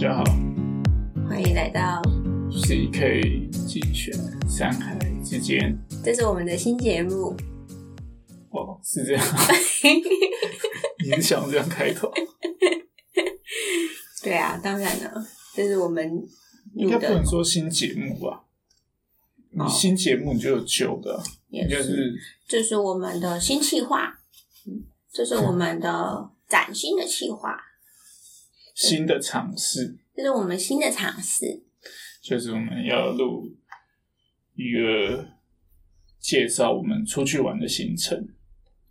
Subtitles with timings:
[0.00, 0.24] 家好，
[1.28, 2.00] 欢迎来到
[2.50, 4.14] CK 精选
[4.48, 5.76] 山海之间。
[6.02, 7.36] 这是我们的新节目。
[8.48, 9.22] 哦，是这样，
[11.04, 12.10] 你是想这样开头？
[14.22, 15.22] 对啊，当然了，
[15.54, 16.26] 这是我们
[16.76, 18.44] 应该不能说新节目吧？
[19.50, 22.14] 你新节目你就有旧的，应该是
[22.48, 24.18] 这是我们的新企划，
[24.66, 24.82] 嗯，
[25.12, 27.54] 这是我们的崭新的企划，
[28.88, 31.62] 新的尝试，这是我们新的尝试，
[32.22, 33.46] 就是我们要录
[34.54, 35.26] 一个
[36.18, 38.18] 介绍我们出去玩的行程。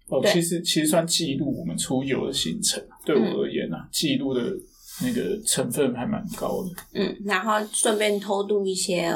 [0.08, 4.56] 哦，其实其实算记录我们出游的行程，对我而言啊，记录的
[5.02, 6.70] 那个成分还蛮高的。
[6.94, 9.08] 嗯，然后顺便偷渡一些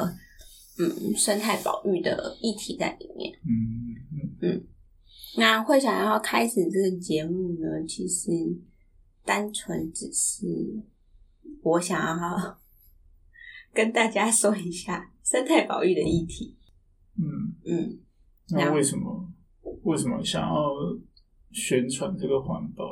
[0.80, 3.32] 嗯生态保育的议题在里面。
[3.46, 4.64] 嗯嗯嗯。
[5.36, 8.32] 那会想要开始这个节目呢，其实
[9.26, 10.46] 单纯只是
[11.62, 12.60] 我想要
[13.74, 16.58] 跟大家说一下生态保育的议题。
[17.16, 18.00] 嗯嗯。
[18.50, 19.32] 那为什么？
[19.84, 20.56] 为什么想要
[21.52, 22.84] 宣传这个环保？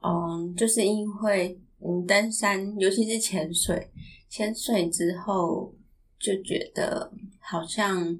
[0.00, 3.90] 嗯，就是因为嗯，登山，尤其是潜水，
[4.28, 5.74] 潜水之后
[6.18, 8.18] 就觉得好像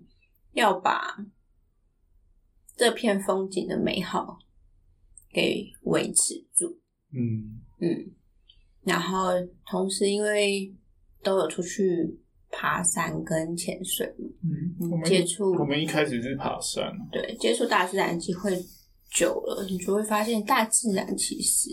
[0.52, 1.16] 要把
[2.76, 4.38] 这片风景的美好
[5.30, 6.78] 给维持住。
[7.14, 8.10] 嗯嗯，
[8.82, 9.28] 然后
[9.66, 10.74] 同时因为
[11.22, 12.18] 都有出去。
[12.56, 14.06] 爬山跟潜水
[14.44, 18.56] 嗯，接触我们一开始是爬山，对，接触大自然机会
[19.10, 21.68] 久了，你就会发现大自然其实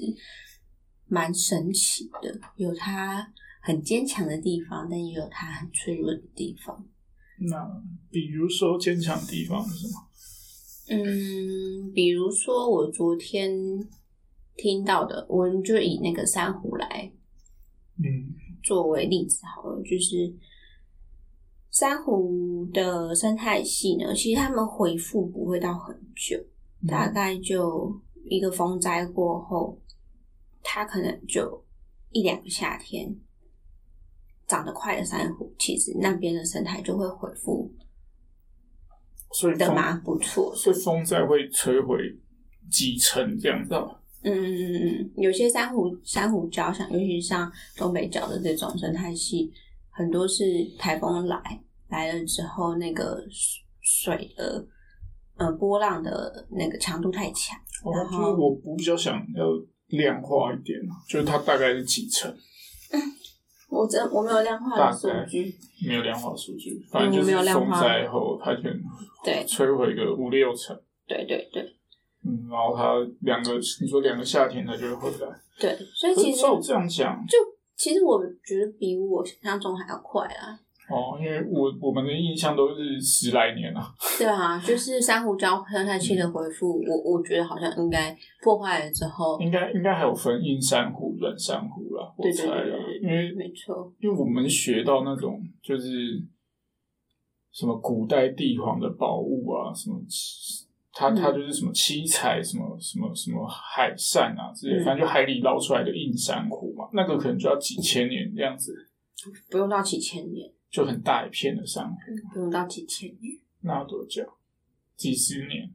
[1.07, 3.31] 蛮神奇的，有它
[3.61, 6.83] 很坚强的地方，但也有它很脆弱的地方。
[7.37, 9.93] 那比如说坚强地方是什么？
[10.89, 13.51] 嗯，比如说我昨天
[14.61, 17.11] 听到的，我们就以那个珊瑚来，
[17.97, 20.33] 嗯，作为例子好了，就是。
[21.73, 26.37] 珊瑚的生态系呢，其实他们回复不会到很久，
[26.85, 29.79] 大概就一个风灾过后，
[30.61, 31.63] 它可能就
[32.09, 33.15] 一两个夏天，
[34.45, 37.73] 长得快的珊瑚，其实那边的生态就会恢复，
[39.31, 40.53] 所以的蛮不错。
[40.53, 41.97] 所以风灾会摧毁
[42.69, 43.73] 几层这样子？
[44.23, 49.51] 嗯嗯嗯嗯，有些珊瑚珊瑚礁，像尤其是像东北角的这种生态系。
[49.93, 50.43] 很多是
[50.79, 51.37] 台风来
[51.89, 53.21] 来了之后，那个
[53.81, 54.65] 水的
[55.35, 57.59] 呃波浪的那个强度太强。
[57.93, 59.45] 然后我我比较想要
[59.89, 60.79] 量化一点，
[61.09, 62.33] 就是它大概是几层？
[63.69, 65.53] 我真我没有量化数据，
[65.85, 68.61] 没有量化数据，反正就是风灾后它就
[69.23, 70.77] 对摧毁个五六层。
[71.07, 71.63] 对对对，
[72.23, 75.39] 嗯，然后他两个你说两个夏天他就会回来。
[75.59, 77.37] 对，所以其实照这样讲就。
[77.75, 80.53] 其实我觉得比我想象中还要快啊！
[80.87, 83.91] 哦，因为我我们的印象都是十来年啊。
[84.19, 92.13] 对啊， 就是珊瑚礁生态系的回复，我我觉得好像应该破坏了之后，应该应该还有分硬珊瑚、软珊瑚啦。
[92.15, 96.23] 我猜啊，因为没错，因为我们学到那种就是
[97.51, 99.99] 什么古代帝皇的宝物啊，什么。
[100.93, 108.89] 它它就是什么七彩什么什么什么海扇啊之类，反正就海里捞出来的硬珊瑚嘛，那个可能就要几千年这样子。
[109.49, 111.95] 不用到几千年，就很大一片的珊瑚。
[112.33, 114.21] 不用到几千年，那要多久？
[114.97, 115.73] 几十年？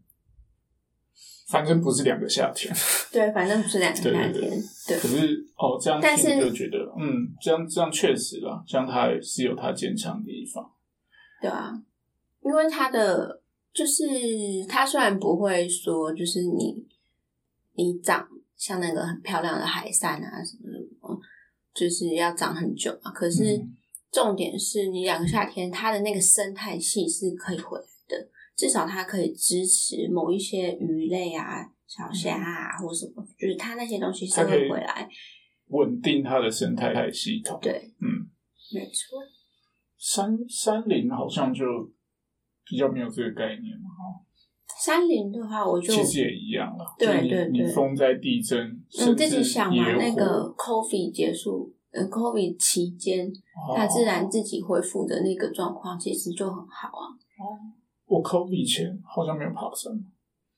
[1.49, 2.75] 反正不是两个夏天。
[3.11, 4.33] 对，反正不是两个夏天。
[4.87, 4.99] 对。
[4.99, 10.71] 可是哦，这样听就觉得，嗯，这样这样确实啦，这样它是有它坚强的地方。
[11.41, 11.73] 对啊，
[12.43, 13.43] 因为它的。
[13.77, 14.05] 就是
[14.67, 16.83] 它虽然不会说，就是你
[17.75, 18.27] 你长
[18.57, 21.21] 像那个很漂亮的海扇啊什么什么，
[21.75, 23.11] 就是要长很久嘛。
[23.11, 23.63] 可是
[24.11, 35.07] 重点是你两个夏天，它的那个生态系是可以回来的，至少它可以支持某一些鱼类啊、小虾啊或什么，就是它那些东西是会回来，
[35.67, 37.59] 稳定它的生态系统。
[37.61, 38.27] 对，嗯，
[38.73, 39.19] 没错。
[39.99, 41.65] 山山林好像就。
[42.69, 44.23] 比较没有这个概念嘛，哈。
[44.85, 46.85] 山林的话，我就其实也一样了。
[46.99, 53.33] 对对对，你风灾、地震，你自己想嘛，那个 COVID 结束，呃，COVID 期间，
[53.75, 57.09] 它自然自己恢复的那个状况，其实就很好啊。
[57.39, 57.57] 哦，
[58.05, 59.93] 我 COVID 前好像没有爬山，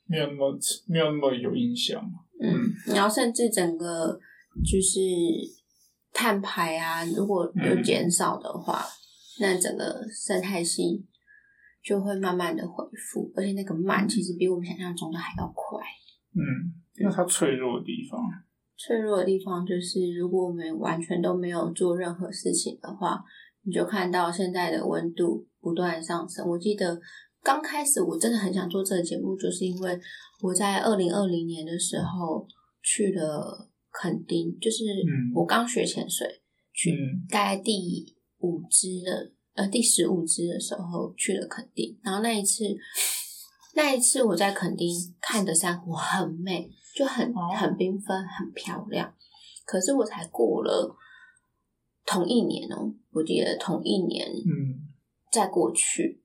[0.06, 2.02] 没有那么没有那么有印象。
[2.40, 4.18] 嗯，然后甚至整个
[4.64, 5.00] 就是
[6.12, 8.84] 碳排啊，如果有减少的话，
[9.40, 11.06] 那整个生态系。
[11.88, 15.80] 就会慢慢的恢复，而且那个慢其实比我们想象中的还要快。
[16.34, 16.44] 嗯，
[16.98, 18.20] 那它脆弱的地方，
[18.76, 23.24] 脆弱的地方就是，如果我们完全都没有做任何事情的话，
[23.62, 26.46] 你就看到现在的温度不断上升。
[26.46, 27.00] 我记得
[27.42, 29.98] 刚开始我真的很想做这个节目，就是因为
[30.42, 32.46] 我在二零二零年的时候
[32.82, 34.84] 去了垦丁，就是
[35.34, 36.28] 我刚学潜水，
[36.74, 36.92] 去
[37.30, 42.64] 大概第五支的呃第十五支的时候去了垦丁，然后那一次。
[43.74, 44.88] 那一次我在垦丁
[45.20, 49.14] 看的珊瑚很美，就很很缤纷，很漂亮。
[49.64, 50.96] 可是我才过了
[52.04, 54.82] 同一年哦，我记得同一年，嗯，
[55.30, 56.20] 再过去，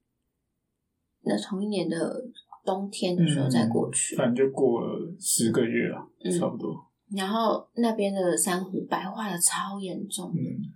[1.21, 2.25] 那同一年的
[2.65, 5.99] 冬天的时候再过去，反正就过了十个月了，
[6.39, 6.73] 差不多。
[7.15, 10.73] 然后那边的珊瑚白化的超严重，嗯，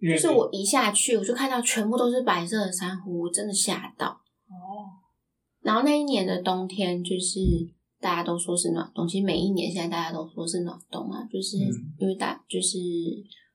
[0.00, 4.08] 就是我一下去，我就看到全部都是白色的珊瑚，我真的吓到。
[4.48, 4.94] 哦
[5.60, 7.40] 然后那一年的冬天，就是
[8.00, 9.06] 大家都说是暖冬。
[9.06, 11.58] 其实每一年现在大家都说是暖冬啊，就是
[11.98, 12.78] 因为大就是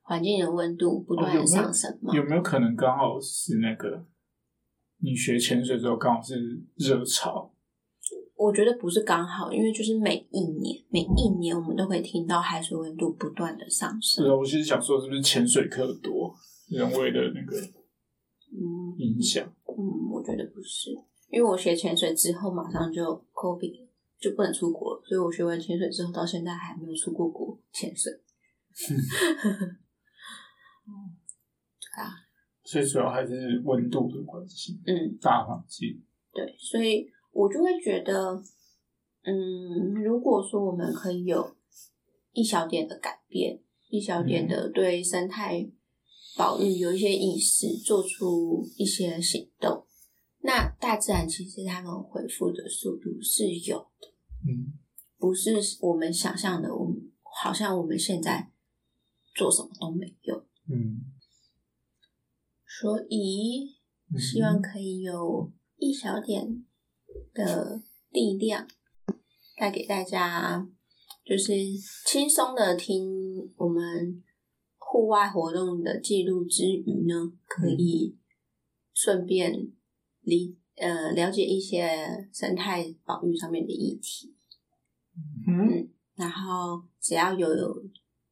[0.01, 2.13] 环境的温度不断的上升嘛。
[2.13, 4.05] 有没有可能刚好是那个
[4.99, 7.52] 你学潜水之后刚好是热潮？
[8.43, 14.25] 我觉得不是刚好，因为就是每一年每一年我们都会听到海水温度不断的上升。
[14.25, 16.35] 对啊，我其实想说是不是潜水课多
[16.67, 17.57] 人为的那个
[18.51, 19.47] 嗯影响？
[19.65, 20.91] 嗯，我觉得不是。
[21.29, 23.01] 因为我学潜水之后，马上就
[23.33, 23.87] COVID
[24.19, 28.11] 就不能出国，所以我学完潜水之后，到现在还没有出过国潜水。
[31.79, 32.11] 对啊，
[32.63, 34.81] 所以主要还是温度的关系。
[34.85, 36.03] 嗯，大环境。
[36.33, 38.41] 对，所以我就会觉得，
[39.23, 41.55] 嗯，如果说我们可以有
[42.31, 45.69] 一小点的改变，一小点的对生态
[46.37, 49.85] 保育有一些意识，做出一些行动。
[50.41, 54.07] 那大自然其实他们回复的速度是有的，
[54.47, 54.77] 嗯，
[55.17, 58.51] 不是我们想象的，我们好像我们现在
[59.33, 61.01] 做什么都没有，嗯，
[62.67, 63.77] 所以
[64.19, 66.65] 希望可以有一小点
[67.33, 68.67] 的力量
[69.57, 70.67] 带给大家，
[71.23, 71.53] 就是
[72.05, 74.23] 轻松的听我们
[74.77, 78.17] 户外活动的记录之余呢，可以
[78.93, 79.71] 顺便。
[80.25, 84.33] 理呃了解一些生态保育上面的议题，
[85.45, 87.49] 嗯，然后只要有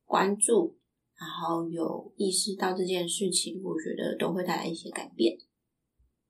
[0.05, 0.77] 关注，
[1.19, 5.37] 然后有意识到这件事情，我觉得都会带来一些改变。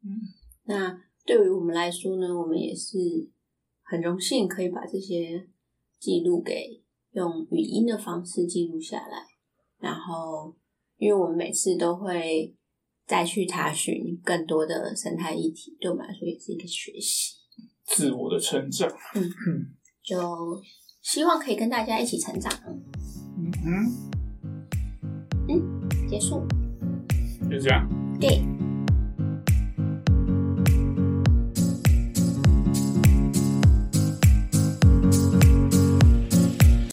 [0.04, 0.34] 嗯，
[0.64, 2.98] 那对于我们来说呢，我们也是
[3.84, 5.48] 很荣幸可以把这些
[6.00, 9.26] 记录给用语音的方式记录下来，
[9.80, 10.56] 然后
[10.98, 12.56] 因为我们每次都会。
[13.08, 17.36] 再去查询更多的生态议题，对我们来说也是一个学习，
[17.84, 18.90] 自我的成长。
[19.16, 20.62] 嗯嗯，就
[21.02, 22.50] 希望可以跟大家一起成长。
[22.66, 23.86] 嗯嗯，
[25.50, 26.48] 嗯，结束，
[27.50, 27.86] 就这样。
[28.18, 28.40] 对。